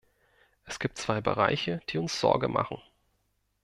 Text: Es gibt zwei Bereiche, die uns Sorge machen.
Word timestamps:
Es 0.65 0.79
gibt 0.79 0.97
zwei 0.97 1.21
Bereiche, 1.21 1.79
die 1.89 1.99
uns 1.99 2.19
Sorge 2.19 2.47
machen. 2.47 2.81